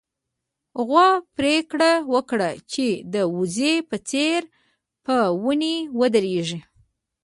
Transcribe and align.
غوا 0.85 1.09
پرېکړه 1.37 1.91
وکړه 2.13 2.49
چې 2.71 2.87
د 3.13 3.15
وزې 3.37 3.73
په 3.89 3.97
څېر 4.09 4.39
په 5.05 5.15
ونې 5.43 5.75
ودرېږي. 5.99 6.59